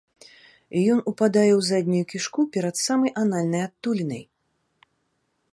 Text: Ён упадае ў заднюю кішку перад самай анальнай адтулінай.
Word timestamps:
Ён 0.93 1.03
упадае 1.11 1.49
ў 1.49 1.59
заднюю 1.71 2.05
кішку 2.13 2.41
перад 2.57 2.75
самай 2.87 3.11
анальнай 3.25 3.61
адтулінай. 3.69 4.23